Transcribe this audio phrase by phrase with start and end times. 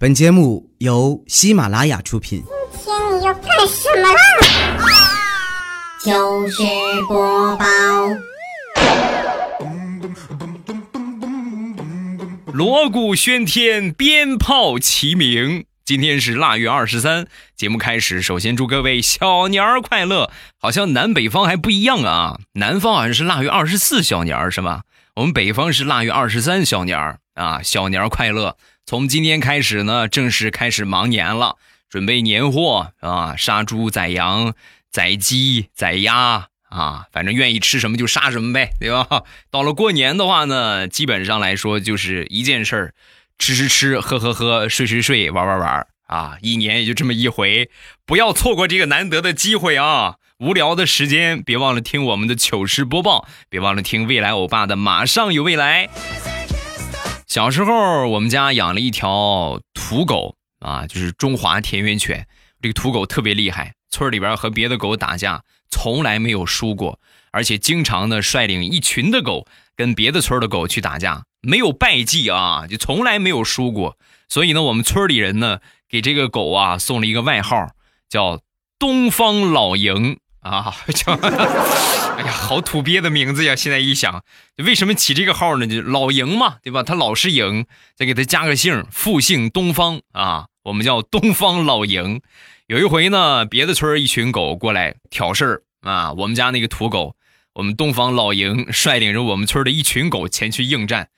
[0.00, 2.44] 本节目由喜马拉雅出品。
[2.70, 4.20] 今天你要干什么啦？
[5.98, 6.62] 糗事
[7.08, 7.66] 播报，
[12.52, 15.64] 锣鼓喧天，鞭炮齐鸣。
[15.84, 17.26] 今天是腊月二十三，
[17.56, 20.30] 节目开始，首先祝各位小年儿快乐。
[20.60, 24.82] 好像南北方还不一样啊，南方好像是腊月二十四小年儿是吧？
[25.16, 28.56] 我们北方是腊月二十三小年儿啊，小年儿快乐。
[28.88, 31.56] 从今天开始呢，正式开始忙年了，
[31.90, 34.54] 准备年货啊，杀猪、宰羊、
[34.90, 39.24] 宰鸡、宰鸭啊，反正愿意吃什么就杀什么呗，对吧？
[39.52, 42.94] 到了过年的话呢，基本上来说就是一件事儿，
[43.38, 47.68] 吃吃吃，喝喝喝，睡睡睡，玩玩玩啊，一年也就这么一回，
[48.06, 50.14] 不要错过这个难得的机会啊！
[50.38, 55.90] 无聊的时间，别忘了听我们的糗事播报，别忘了听未来欧巴的马上有未来。
[57.28, 62.26] 小时候，我们家养了一条土狗啊，就是中华田园犬。
[62.62, 66.98] 这个土狗特别厉害，村里边和别的狗打架从来没有输过，
[67.30, 73.98] 而且经常呢率领一群的狗跟别的村的狗去打架，没有败绩啊，就从来没有输过。
[74.30, 77.72] 所以呢，我们村里人呢给这个狗啊送了一个外号，
[78.08, 78.40] 叫
[78.80, 80.18] “东方老营”。
[80.40, 83.56] 啊，叫哎呀，好土鳖的名字呀！
[83.56, 84.24] 现在一想，
[84.56, 85.66] 为什么起这个号呢？
[85.66, 86.82] 就老赢嘛，对吧？
[86.82, 92.20] 他老是赢，再给他加个姓，复姓东方啊，我们叫东方老赢。
[92.66, 97.16] 有一回呢，别的村一群狗过来挑事儿啊，我们家那个土狗，
[97.54, 101.08] 我们东方老赢率领着我们村的一群狗前去应战。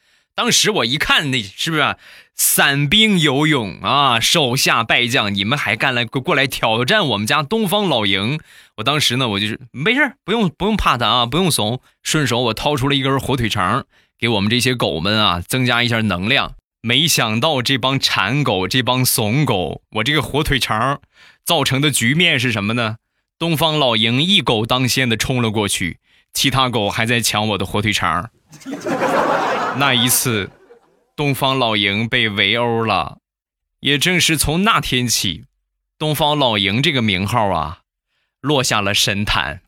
[0.40, 1.96] 当时我一看，那是不是
[2.34, 4.18] 散兵游勇啊？
[4.18, 8.40] 手下败将，你们还敢来过来挑战我们家东方老营？
[8.78, 11.82] 我当时呢，我就是没事不用不用怕他啊，不用怂。
[12.02, 13.84] 顺手我掏出了一根火腿肠，
[14.18, 16.54] 给我们这些狗们啊增加一下能量。
[16.80, 21.02] 没想到这帮馋狗，这帮怂狗，我这个火腿肠
[21.44, 22.96] 造成的局面是什么呢？
[23.38, 25.98] 东方老营一狗当先的冲了过去，
[26.32, 28.30] 其他狗还在抢我的火腿肠。
[29.76, 30.50] 那一次，
[31.16, 33.18] 东方老营被围殴了。
[33.80, 35.44] 也正是从那天起，
[35.98, 37.80] 东方老营这个名号啊，
[38.40, 39.62] 落下了神坛。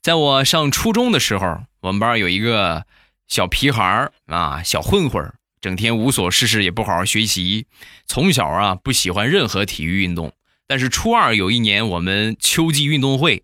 [0.00, 2.86] 在我上初中的时候，我们班有一个
[3.28, 7.66] 小皮孩儿啊，小混混整天无所事事，也不好好学习，
[8.06, 10.32] 从小啊不喜欢任何体育运动。
[10.72, 13.42] 但是初二有一年，我们秋季运动会，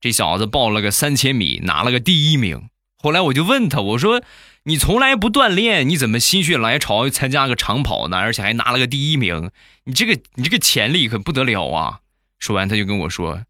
[0.00, 2.68] 这小子报了个三千米，拿了个第一名。
[3.02, 4.22] 后来我就问他，我说
[4.62, 8.18] ：“你从来不锻炼，你怎么心血来潮参加个长跑呢？
[8.18, 9.50] 而且还拿了个第一名，
[9.86, 11.98] 你这个你这个潜力可不得了啊！”
[12.38, 13.42] 说完，他就跟我说：“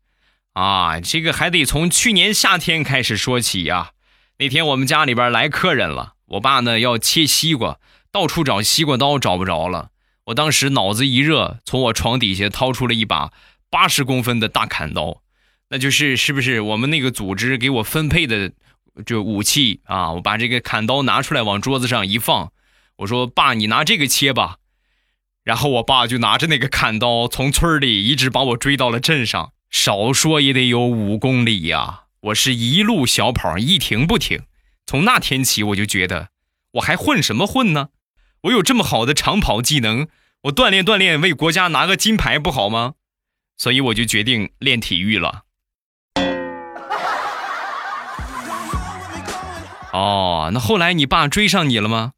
[0.54, 3.90] 啊，这个还得从去年夏天开始说起呀。
[4.38, 7.78] 那天我们家里边来客人了，我爸呢要切西瓜，
[8.10, 9.90] 到处找西瓜刀找不着了。”
[10.28, 13.32] 我当时脑子一热，从我床底下掏出了一把
[13.70, 15.22] 八十公分的大砍刀，
[15.70, 18.52] 那就是是不是我们那个组织给我分配的
[19.06, 20.12] 就武器啊？
[20.12, 22.52] 我把这个砍刀拿出来，往桌子上一放，
[22.96, 24.58] 我说：“爸，你拿这个切吧。”
[25.44, 32.02] 然后我爸就拿着那个砍刀，从村里一直把我追到了镇上，少说也得有五公里呀！
[32.20, 34.42] 我是一路小跑，一停不停。
[34.86, 36.28] 从那天起，我就觉得
[36.72, 37.88] 我还混什么混呢？
[38.43, 40.09] 我有这么好的长跑技能，
[40.43, 42.94] 我锻炼锻炼，为国家拿个金牌不好吗？
[43.56, 45.43] 所以我就决定练体育了。
[49.93, 52.12] 哦，那后来你爸追上你了吗？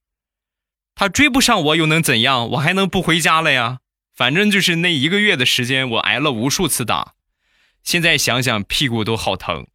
[0.95, 2.51] 他追不上我又能怎样？
[2.51, 3.79] 我还能不回家了呀？
[4.15, 7.15] 反正就是那一个月的时间，我挨了无数次打，
[7.83, 9.67] 现在想想屁股都好疼。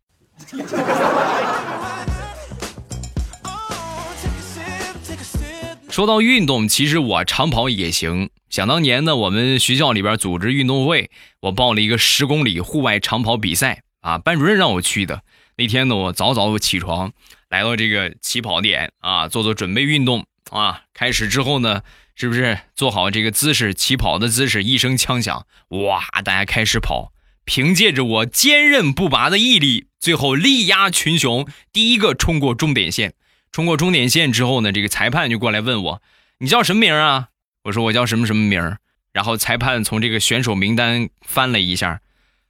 [5.96, 8.30] 说到运动，其实我长跑也行。
[8.50, 14.18] 想当年呢，我们学校里边组织运动会，我报了一个十公里户外长跑比赛啊。
[14.18, 15.22] 班主任让我去的。
[15.56, 17.14] 那天呢，我早早起床，
[17.48, 20.82] 来到这个起跑点啊，做做准备运动啊。
[20.94, 21.82] 开始之后呢，
[22.14, 24.66] 是不是做好这个姿势，起跑的姿势？
[24.66, 27.14] 一声枪响，哇，大家开始跑。
[27.46, 33.14] 凭借着我坚韧不拔的毅力，最后力压群雄，第一个冲过终点线。
[33.56, 36.02] 冲过终点线之后呢，这个裁判就过来问我
[36.40, 37.30] ：“你叫什么名啊？”
[37.64, 38.76] 我说：“我叫什么什么名。”
[39.14, 42.02] 然后裁判从这个选手名单翻了一下，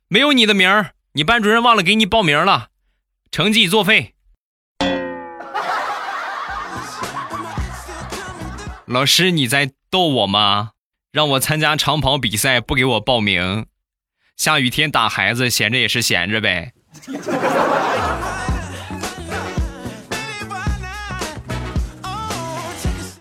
[0.07, 2.69] 没有你的名儿，你班主任忘了给你报名了，
[3.29, 4.15] 成绩作废。
[8.87, 10.71] 老师，你在逗我吗？
[11.11, 13.67] 让我参加长跑比赛不给我报名，
[14.35, 16.73] 下雨天打孩子闲着也是闲着呗。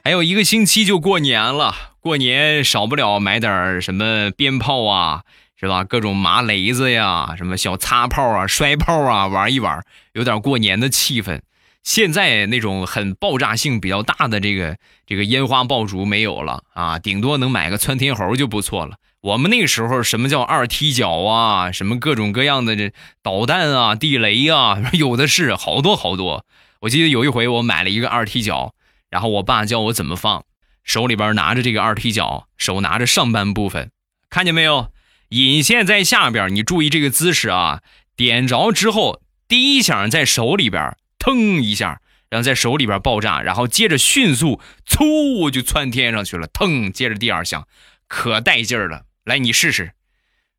[0.07, 5.23] 还有一个星期就过年了，过年少不了买点什么鞭炮啊，
[5.59, 5.83] 是吧？
[5.83, 11.41] 各种麻雷子呀，什么小擦炮啊、摔炮啊，玩一玩，有点过年的气氛。
[11.83, 18.97] 现在那种很爆炸性比较大的这个这个烟花爆竹没有了啊，顶多能买个窜天猴就不错了。
[19.23, 22.93] 我们那时候什么叫二踢脚啊，什么各种各样的这
[23.23, 26.45] 导弹啊、地雷啊， 有的是好多好多。
[26.81, 28.75] 我记得有一回我买了一个二踢脚。
[29.15, 30.45] 然后我爸教我怎么放，
[30.83, 33.93] 手里边拿着这个二踢脚，手拿着上半部分，
[34.29, 34.91] 看见没有？
[35.29, 37.81] 引线在下边，你注意这个姿势啊！
[38.17, 47.69] 点着之后，第一响在手里边，腾一下，然后在手里边爆炸，然后接着迅速，嗖就窜天上去了，腾，接着第二响，
[48.09, 49.05] 可带劲儿了。
[49.25, 49.93] 来，你试试。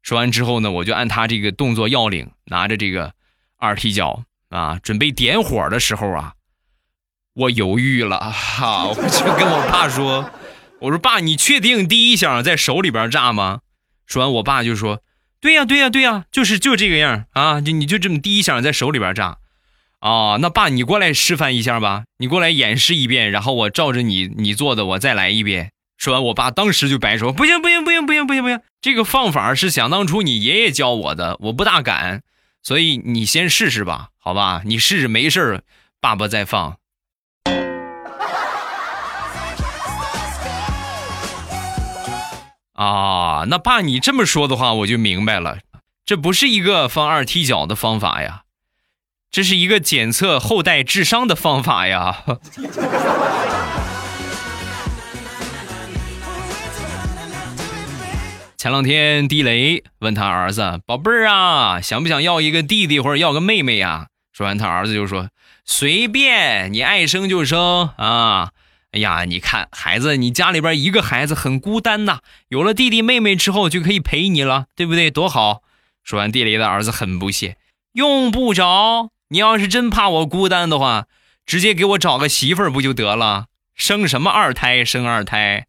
[0.02, 3.14] 说完之后呢，我就按他这个动作要领，拿着这个
[3.58, 6.36] 二踢脚啊，准备点火的时候啊。
[7.36, 10.32] 我犹豫了哈，我就跟我爸说
[10.80, 13.60] ：“我说爸，你确定第一响在手里边炸吗？”
[14.08, 15.02] 说完，我爸就说
[15.42, 19.40] ：“对呀，对呀，对呀，就是就这个样啊，就你就这么第一响在手里边炸，
[20.00, 32.22] 啊，那爸你过来示范一下吧，你过来演示一遍，然后我照着你你做的我再来一遍。”说完，我爸当时就摆手：“不行，不行，不行，不行，不行，不行，这个放法是想当初你爷爷教我的，我不大敢，
[32.64, 34.62] 所以你先试试吧，好吧？
[34.64, 35.64] 你试试没事
[36.00, 36.78] 爸爸再放。”
[42.76, 45.60] 啊，那爸，你这么说的话，我就明白了，
[46.06, 48.42] 这不是一个放二踢脚的方法呀，
[49.32, 52.24] 这是一个检测后代智商的方法呀。
[58.58, 65.30] 前两天，地雷问他儿子：“宝贝儿啊，想不想要一个弟弟或者要个妹妹呀？”说完，他儿子就说
[65.64, 68.50] ：“随便，你爱生就生啊。”
[68.96, 75.12] 哎呀，你看孩子，你家里边一个孩子很孤单呐，有了弟弟妹妹之后就可以陪你了，对不对？
[75.12, 75.64] 多好！
[76.02, 77.58] 说完，地雷的儿子很不屑，
[77.92, 79.10] 用不着。
[79.28, 81.08] 你要是真怕我孤单的话，
[81.46, 83.48] 直接给我找个媳妇儿不就得了？
[83.76, 84.86] 生什么二胎？
[84.86, 85.66] 生二胎。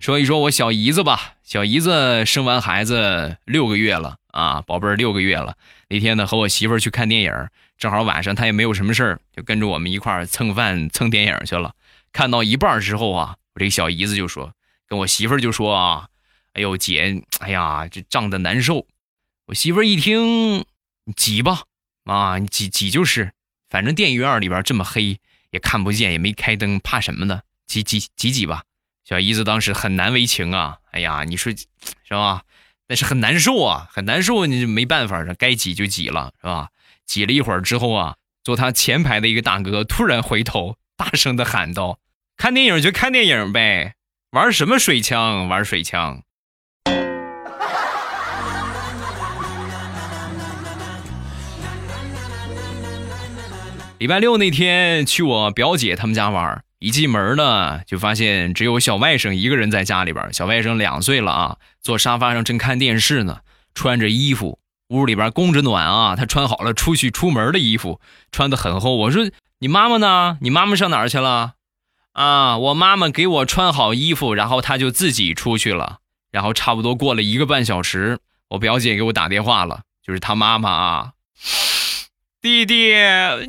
[0.00, 5.56] 说一说我小姨子吧，小姨子生完孩子六个月了啊，宝贝儿六个月了。
[5.88, 7.32] 那天呢，和我媳妇儿去看电影，
[7.78, 11.74] 正好晚上她也没有什么事儿，就跟着我们一块儿蹭饭蹭电影去了。
[12.12, 14.52] 看到一半之后啊，我这小姨子就说
[14.86, 16.08] ：“跟我媳妇儿就说啊，
[16.52, 18.86] 哎呦姐，哎呀这胀的难受。”
[19.46, 20.64] 我媳妇儿一听，
[21.16, 21.62] 挤吧，
[22.04, 23.32] 啊，你挤挤就是，
[23.70, 25.18] 反正电影院里边这么黑，
[25.50, 27.40] 也看不见，也没开灯，怕什么呢？
[27.66, 28.64] 挤挤挤挤吧。
[29.04, 31.66] 小姨子当时很难为情啊，哎呀，你说是
[32.10, 32.42] 吧？
[32.88, 36.70] 但是很难受啊，很难受，你就没办法，该挤就挤了，是吧？
[37.04, 41.98] 挤了一会儿之后啊，坐他前排的一个大哥突然回头，大声的喊道
[42.38, 43.94] ：“看电影就看电影呗，
[44.30, 45.46] 玩什么水枪？
[45.48, 46.22] 玩水枪。”
[53.98, 56.64] 礼拜六那天去我表姐他们家玩。
[56.78, 60.32] 一进门呢，就发现只有小外甥一个人在家里边。
[60.32, 63.40] 小外甥两岁了啊，坐沙发上正看电视呢，
[63.74, 66.14] 穿着衣服，屋里边供着暖啊。
[66.14, 68.00] 他穿好了出去出门的衣服，
[68.30, 68.94] 穿的很厚。
[68.94, 70.38] 我说：“你妈妈呢？
[70.40, 71.54] 你妈妈上哪儿去了？”
[72.14, 75.98] 啊，我妈妈给我穿好衣服，然后她就自己出去了。
[76.30, 78.18] 然后差不多过了一个半小时，
[78.50, 81.12] 我表姐给我打电话了，就是她妈妈啊。
[82.48, 82.94] 弟弟，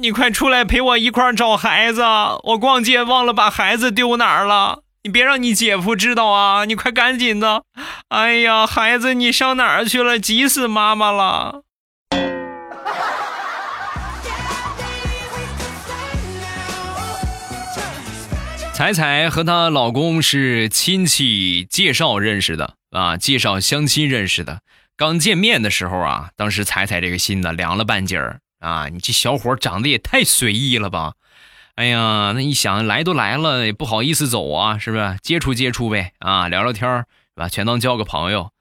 [0.02, 2.04] 你快出来陪我一块儿找孩子！
[2.44, 6.66] 我逛街忘了把孩子丢哪儿了，你别让你姐夫知道啊！
[6.66, 7.64] 你快赶紧的！
[8.10, 10.20] 哎呀，孩子，你上哪儿去了？
[10.20, 11.62] 急死妈妈了！
[18.74, 24.60] 彩彩和她老公是亲戚介绍认识的啊，介绍相亲认识的。
[24.98, 28.42] 刚见面的时候啊，当时彩彩这个心呢凉了半截儿。
[28.60, 31.14] 啊，你这小伙长得也太随意了吧！
[31.76, 35.18] 哎呀，那一想来都来了，也不好意思走啊，是不是？
[35.24, 37.48] 接触接触呗，啊，聊聊天是吧？
[37.48, 38.52] 全当交个朋友。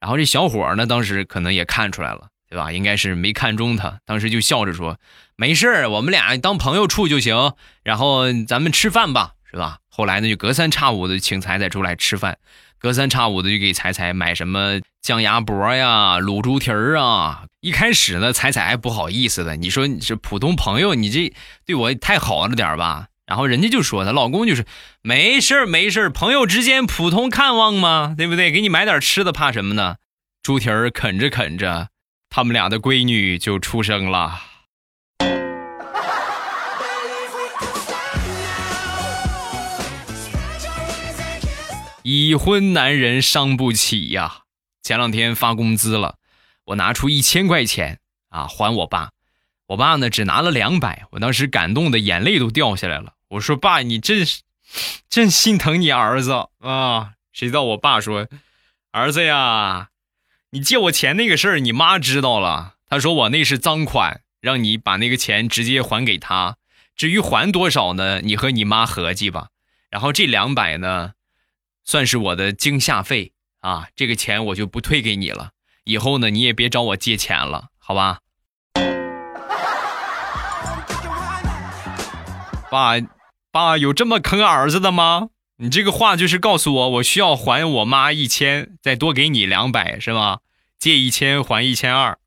[0.00, 2.72] 然后这小伙呢，当时可能也看出来了，对吧？
[2.72, 4.98] 应该是没看中他，当时就笑着说
[5.36, 7.52] ：“没事我们俩当朋友处就行。
[7.82, 12.38] 然后咱们吃饭吧，是吧？”后来呢，就隔三差五的请彩彩出来吃饭，
[12.82, 17.44] 隔三差五的就给彩彩买什么酱鸭脖呀、卤猪蹄儿啊。
[17.60, 19.54] 一开始呢，彩彩还不好意思的。
[19.54, 21.32] 你说你是普通朋友，你这
[21.64, 23.06] 对我太好了点吧？
[23.24, 24.66] 然后人家就说她老公就是
[25.00, 28.50] 没事儿没事儿，朋友之间普通看望嘛，对不对？
[28.50, 29.94] 给你买点吃的，怕什么呢？
[30.42, 31.86] 猪蹄儿啃着啃着，
[32.28, 34.40] 他们俩的闺女就出生了。
[42.02, 44.42] 已婚男人伤不起呀！
[44.82, 46.16] 前两天发工资了，
[46.64, 49.12] 我拿出一千块钱啊还我爸，
[49.68, 53.14] 我爸呢只拿了两百，我当时感动的眼泪都掉下来了。
[53.28, 54.42] 我说爸，你真是
[55.08, 57.12] 真心疼你儿子啊！
[57.32, 58.26] 谁知道我爸说，
[58.90, 59.90] 儿子呀，
[60.50, 66.56] 你借我钱那个事儿，你妈知道了，他说我那是赃款，让你把那个钱直接还给他。
[66.96, 69.48] 至于还多少呢，你和你妈合计吧。
[69.88, 71.12] 然后这两百呢？
[71.84, 75.50] 算是我的惊吓费啊，这个钱我就不退给你了。
[75.84, 78.18] 以后呢，你也别找我借钱了，好吧？
[82.70, 82.94] 爸，
[83.50, 85.28] 爸有这么坑儿子的吗？
[85.58, 90.38] 你这个话就是告诉我，我需要还我妈一千，再多给你两百，是吗？
[90.78, 92.18] 借一千还一千二，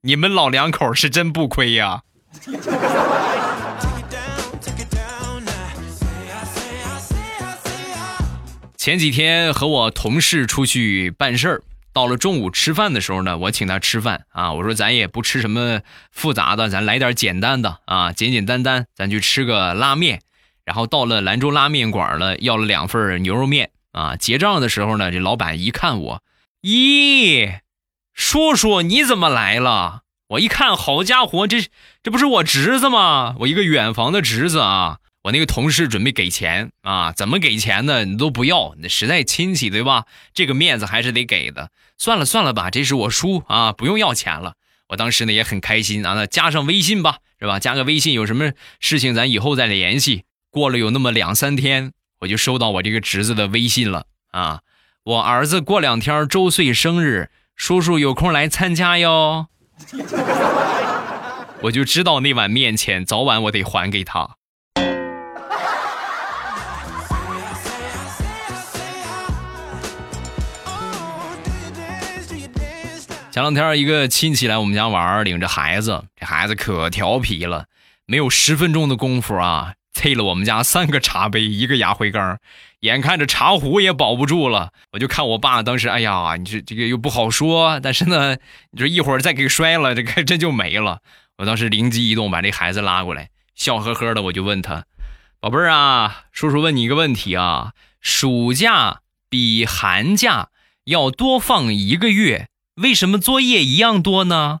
[0.00, 2.02] 你们老两口是真不亏呀。
[8.84, 11.62] 前几天和我同事出去办事儿，
[11.94, 14.52] 到了中午吃饭的时候呢，我请他吃饭啊。
[14.52, 15.80] 我说咱也不吃什么
[16.12, 20.20] 复杂的，咱来点简单的啊，简简单单，咱去吃个拉面。
[20.66, 24.16] 然后到了兰州拉面馆了，要了两份牛肉面啊。
[24.16, 26.22] 结账的时候呢，这老板一看我，
[26.60, 27.60] 咦，
[28.12, 30.02] 叔叔你怎么来了？
[30.28, 31.64] 我一看，好家伙，这
[32.02, 33.34] 这不是我侄子吗？
[33.38, 34.98] 我一个远房的侄子啊。
[35.24, 38.04] 我那个同事准备给钱啊，怎么给钱呢？
[38.04, 40.04] 你都不要，那实在亲戚对吧？
[40.34, 41.70] 这个面子还是得给的。
[41.96, 44.56] 算了算了吧，这是我叔啊，不用要钱了。
[44.88, 47.58] 我当时呢也很开心啊，那加上微信吧，是吧？
[47.58, 50.24] 加个微信，有什么事情咱以后再联系。
[50.50, 54.60] 过了有那么两三天，我就收到我这个侄子的微信了啊，
[55.04, 59.46] 我儿子过两天周岁生日，叔叔有空来参加哟。
[61.62, 64.36] 我就知道那碗面钱早晚我得还给他。
[73.34, 77.66] 前两天一个亲戚来我们家玩，领着孩子，这孩子可调皮了，
[78.06, 82.38] 没有十分钟的功夫啊，啐了我们家三个茶杯，一个牙灰缸，
[82.78, 84.70] 眼看着茶壶也保不住了。
[84.92, 88.36] 我就看我爸当时，哎呀，你这这个又不好说，但是呢，
[88.70, 91.00] 你说一会儿再给摔了，这个真就没了。
[91.38, 94.84] 我当时灵机一动，把这孩子拉过来，笑呵呵的，我就问他，
[95.40, 100.50] 宝贝儿啊，叔叔问你一个问题啊，暑假比寒假
[100.84, 102.46] 要多放一个月。
[102.76, 104.58] 为什么作业一样多呢？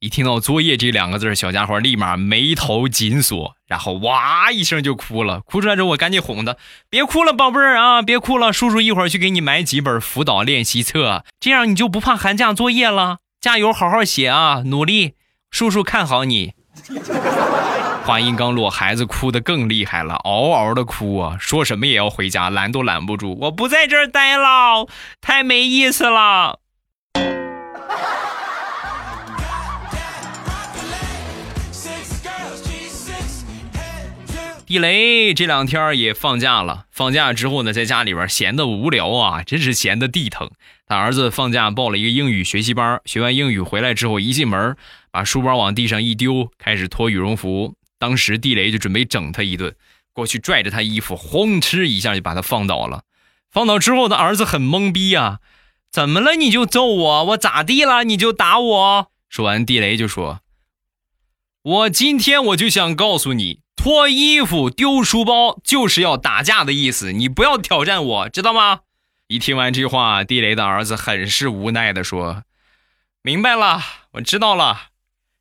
[0.00, 5.40] 一听到“作业”这两个字，小家伙立马眉头紧锁，然后哇一声就哭了。
[5.40, 6.56] 哭出来之后，我赶紧哄他
[6.90, 13.18] ：“别哭了，宝贝儿啊，别哭了，叔叔一会儿去给你买几本辅导练习册，这样你就不怕寒假作业了。
[13.40, 15.14] 加油，好好写啊，努力，
[15.50, 16.54] 叔叔看好你。”
[18.04, 23.36] 话音刚落，孩子哭得更厉害了，嗷嗷的哭啊，说什么也要回家，拦都拦不住。
[23.42, 24.88] 我不在这儿待了，
[25.20, 26.60] 太没意思了。
[34.66, 40.50] 地雷这两天也放假了，放假之后呢，在家里边闲得无聊啊，真是闲得地疼。
[40.86, 44.76] 他儿子放假报了一个英语学习班，学完英语回来之后，一进门
[45.10, 47.74] 把书包往地上一丢，开始脱羽绒服。
[47.98, 49.74] 当时地雷就准备整他一顿，
[50.12, 53.02] 过去拽着他衣服，轰哧一下就把他放倒了。
[53.50, 55.38] 放倒之后，他儿子很懵逼啊，
[55.90, 56.36] 怎么了？
[56.36, 57.24] 你就揍我？
[57.24, 58.04] 我咋地了？
[58.04, 59.10] 你就打我？
[59.28, 60.40] 说完，地雷就说
[61.62, 67.12] ：“我今天我就想告诉你。”脱衣服、丢书包，就是要打架的意思。
[67.12, 68.80] 你不要挑战我，知道吗？
[69.28, 72.42] 一听完这话，地雷的儿子很是无奈的说
[73.22, 73.80] ：“明白了，
[74.14, 74.88] 我知道了。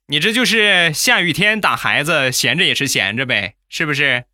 [0.08, 4.26] 你这就是下雨天打孩子，闲着也是闲着呗，是不是？”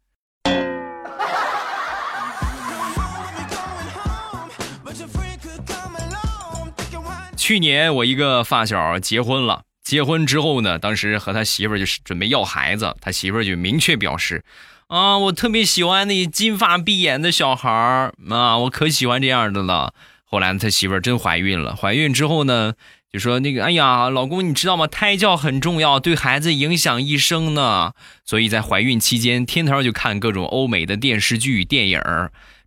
[7.44, 9.64] 去年我一个发小结婚了。
[9.84, 14.46] 结婚之后呢，当时和他媳妇儿就是准备要孩子，他媳妇儿就明确表示，
[14.88, 19.94] 啊，我特别喜欢那金发碧眼的小孩儿啊，我可喜欢这样的了。
[20.24, 22.76] 后来他媳妇儿真怀孕了，怀孕之后呢，
[23.12, 24.88] 就说那个，哎呀，老公你知道吗？
[24.88, 27.92] 胎教很重要，对孩子影响一生呢。
[28.24, 32.02] 所以在怀孕期间，天天就看各种欧美的电视剧、电影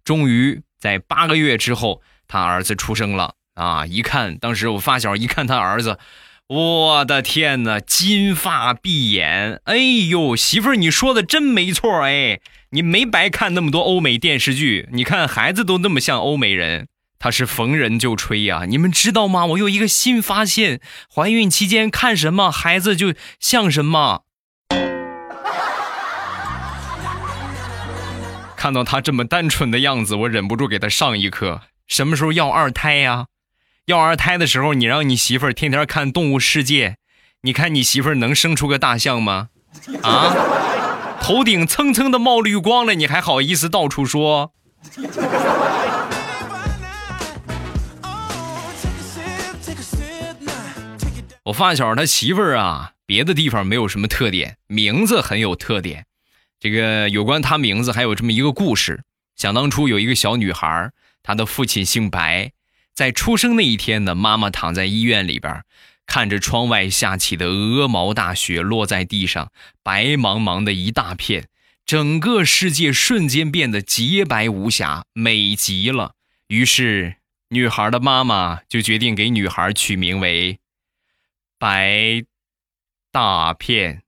[0.05, 3.85] 终于在八个月之后，他儿子出生了啊！
[3.85, 5.99] 一看，当时我发小一看他儿子。
[6.49, 9.77] 我的天哪，金发碧眼，哎
[10.09, 12.39] 呦，媳妇儿，你说的真没错哎，
[12.71, 16.87] 你没白看那么多欧美电视剧，你看孩子都那么像欧美人，
[17.19, 18.65] 他是逢人就吹呀。
[18.69, 19.45] 你们知道吗？
[19.47, 20.81] 我有一个新发现，
[21.13, 24.23] 怀孕期间看什么孩子就像什么。
[28.57, 31.63] 看到他这么单纯的样子，我忍不住给他上一课。
[31.89, 33.27] 什么时候要二胎呀？
[33.87, 36.91] 要二胎的时候，你让你媳妇儿天天看《动物世界》，
[37.43, 39.51] 你看你媳妇儿能生出个大象吗？
[40.03, 44.53] 啊，头顶蹭蹭的冒绿光了，你还好意思到处说？
[51.45, 56.07] 我发小他媳妇儿啊，别的地方没有什么特点，名字很有特点。
[56.59, 59.05] 这个有关他名字还有这么一个故事。
[59.37, 60.91] 想当初有一个小女孩，
[61.23, 62.51] 她的父亲姓白，
[62.97, 65.63] 在出生那一天呢，妈妈躺在医院里边，
[66.07, 71.47] 看着窗外下起的鹅毛大雪落在地上，白茫茫的一大片，
[71.85, 76.15] 整个世界瞬间变得洁白无瑕，美极了。
[76.47, 77.17] 于是，
[77.51, 80.59] 女孩的妈妈就决定给女孩取名为
[81.61, 82.25] “白
[83.13, 84.05] 大片”。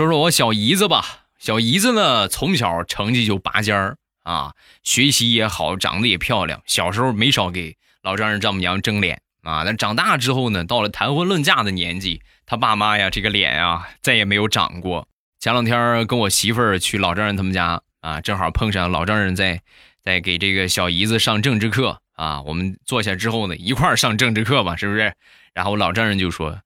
[0.00, 1.04] 说说我小姨子吧，
[1.38, 6.62] 小姨子呢，从小成绩就拔尖儿啊，学习也好，长得也漂亮。
[6.64, 15.06] 小时候没少给老丈人丈母娘争脸啊，但长大之后呢，到了谈婚论嫁的年纪，他爸妈呀，这个脸啊，再也没有长过。
[15.38, 19.60] 前两天跟我媳妇儿去老丈人他们家啊，正好碰上老丈人在
[20.02, 25.12] 在给这个小姨子上政治课啊，我们坐下之后呢，一块儿上政治课吧，是不是？
[25.52, 26.58] 然后老丈人就说：“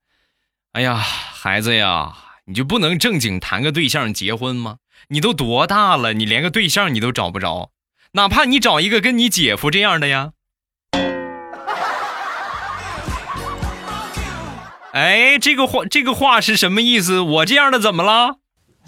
[0.70, 4.76] 哎呀，孩子呀。”你就不能正经谈个对象结婚吗？
[5.08, 7.70] 你都多大了，你连个对象你都找不着，
[8.12, 10.32] 哪怕你找一个跟你姐夫这样的呀？
[14.92, 17.20] 哎，这个话这个话是什么意思？
[17.20, 18.36] 我这样的怎么了？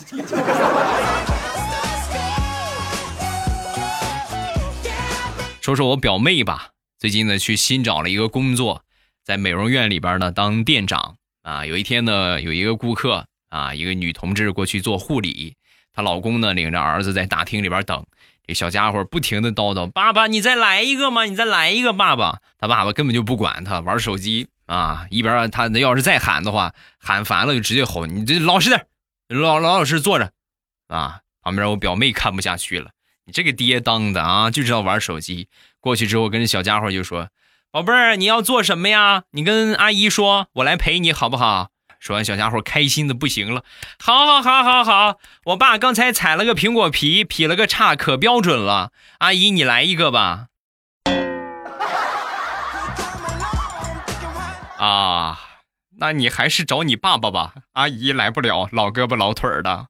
[5.62, 8.82] 说说我表妹吧，最近呢去新找了一个工作，
[9.24, 11.64] 在美容院里边呢当店长啊。
[11.64, 13.24] 有一天呢，有一个顾客。
[13.56, 15.56] 啊，一个女同志过去做护理，
[15.94, 18.04] 她老公呢领着儿子在大厅里边等。
[18.46, 25.06] 这小家伙不停的叨叨：“爸爸，你再来一个嘛，你再来一个，爸爸。”他爸爸根本就不管他，玩手机啊。
[25.10, 28.86] 一边他要是再喊的话，喊烦了就直接吼：“你这老实点，
[29.28, 30.30] 老老老实坐着。”
[30.86, 32.90] 啊，旁边我表妹看不下去了
[33.24, 35.48] ：“你这个爹当的啊，就知道玩手机。”
[35.80, 37.30] 过去之后跟小家伙就说
[37.72, 39.24] ：“宝贝儿，你要做什么呀？
[39.32, 43.64] 你跟阿姨说，我来陪你好不好？”说完，小家伙开心的不行了。
[43.98, 45.18] 好，好，好，好，好！
[45.46, 48.92] 我爸刚才踩了个苹果皮，劈了个叉，可标准了。
[49.18, 50.46] 阿姨，你来一个吧。
[54.78, 55.38] 啊，
[55.98, 57.54] 那你还是找你爸爸吧。
[57.72, 59.86] 阿姨来不了，老胳膊老腿儿的。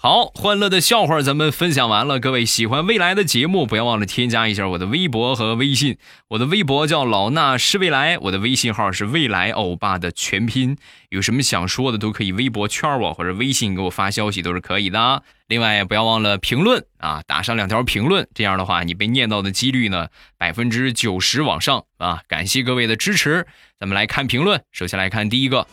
[0.00, 2.20] 好，欢乐的笑话咱们分享完了。
[2.20, 5.98] 各位喜欢未来的节目，不要忘了添加一下我的微博和微信。
[6.28, 10.76] 我的微博叫老衲是未来，我的微信号是未来欧巴的全拼。
[11.08, 15.24] 有什么想说的都可以微博圈我，或者微信给我发消息都是可以的。
[15.48, 20.06] 另外，不要忘了评论啊，打上两条评论，这样的话你被念到的几率呢
[20.38, 22.20] 百分之九十往上啊。
[22.28, 23.48] 感谢各位的支持，
[23.80, 24.62] 咱们来看评论。
[24.70, 25.66] 首先来看第一个，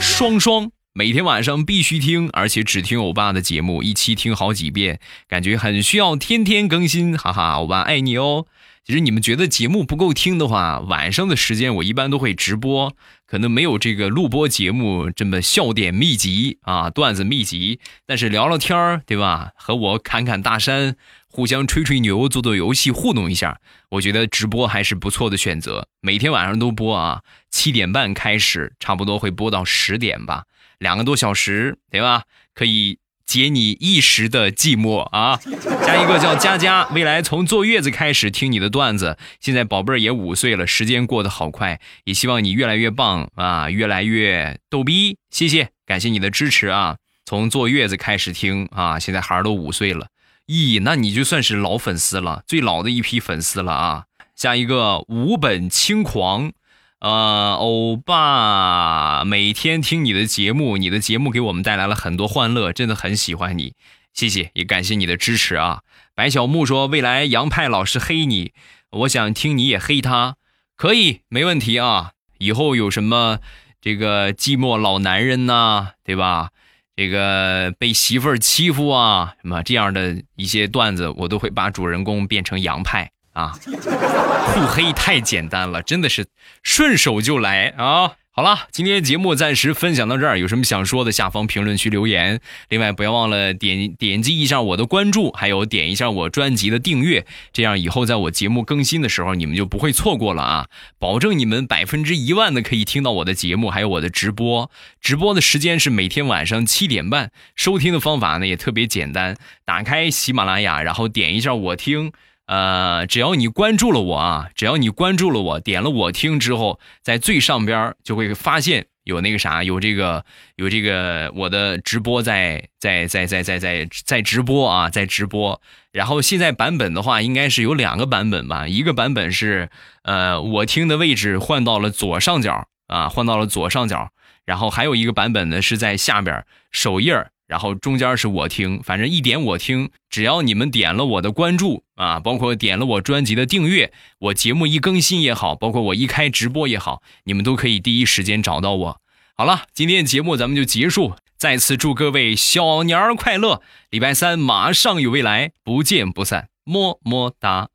[0.00, 0.72] 双双。
[0.92, 4.98] 每天晚上必须听，而且只听欧巴的节目，一期听好几遍，
[5.28, 8.46] 感觉很需要天天更新，哈哈，欧巴爱你哦。
[8.84, 12.92] 其实你们觉得节目不够听的话，晚上的时间我一般都会直播，
[13.24, 17.78] 可能没有这个录播节目这么笑点密集啊，段子密集。
[18.04, 19.52] 但是聊聊天儿，对吧？
[19.54, 20.96] 和我侃侃大山，
[21.28, 25.86] 互相吹吹牛，做做游戏，互动一下，我觉得直播还是不错的选择。
[26.00, 30.46] 每天晚上都播啊，七点半开始，差不多会播到十点吧。
[30.80, 32.24] 两个多小时，对吧？
[32.54, 35.38] 可以解你一时的寂寞啊！
[35.86, 45.16] 加一个叫佳佳，未来从坐月子开始听你的段子，现在宝贝儿也五岁了，时间过得好快，也希望你越来越棒啊，越来越逗逼！
[45.30, 46.96] 谢谢，感谢你的支持啊！
[47.26, 50.08] 从坐月子开始听啊，现在孩儿都五岁了，
[50.46, 54.04] 咦，那你就算是老粉丝了，最老的一批粉丝了啊！
[54.34, 56.52] 下一个无本轻狂。
[57.00, 63.72] 呃，欧巴每天听你的节目，你的节目给我们带来了很多欢乐，真的很喜欢你，
[64.12, 65.80] 谢谢，也感谢你的支持啊。
[66.14, 68.52] 白小木说，未来杨派老师黑你，
[68.90, 70.36] 我想听你也黑他，
[70.76, 72.10] 可以，没问题啊。
[72.36, 73.38] 以后有什么
[73.80, 76.50] 这个寂寞老男人呐，对吧？
[76.94, 83.54] 这个被媳妇儿欺负啊，什么这样的一些段子，我都会把主人公变成杨派啊，
[84.54, 86.26] 互黑太简单了，真的是
[86.62, 88.12] 顺手就来啊。
[88.32, 92.40] 好了，今天节目暂时分享到这儿，有什么想说的，下方评论区留言。
[92.68, 100.66] 另外，不要忘了点点击一下我的关注，还有点一下我专辑的订阅，这样以后在我节目更新的时候，你们就不会错过了啊！
[100.98, 104.70] 保证你们百分之一万的可以听到我的节目，还有我的直播。
[105.02, 112.12] 直播的时间是每天晚上七点半，收听的方法呢也特别简单，打开喜马拉雅，然后点一下我听。
[112.50, 120.24] 呃，只要你关注了我啊，只要你关注了我，点了我听之后，在最上边就会发现有那个啥，有这个
[120.56, 125.62] 有这个我的直播在在在在在在在直播啊，在直播。
[125.92, 129.70] 然后现在版本的话，应该是有两个版本吧，一个版本是
[130.02, 134.10] 呃我听的位置换到了左上角啊，换到了左上角，
[134.44, 137.28] 然后还有一个版本呢是在下边首页。
[137.50, 149.00] 然后中间是我听，反正一点我听，只要你们点了我的关注啊，包括点了我专辑的订阅，我节目一更新也好，包括我一开直播也好，你们都可以第一时间找到我。
[149.36, 153.60] 好了，今天节目咱们就结束，再次祝各位小年儿快乐！
[153.90, 157.68] 礼拜三马上有未来，不见不散，么么哒。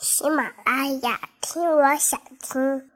[0.00, 2.87] 喜马拉雅听，我想听。